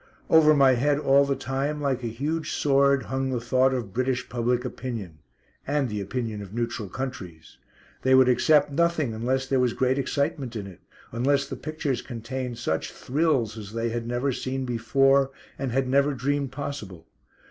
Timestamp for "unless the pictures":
11.11-12.01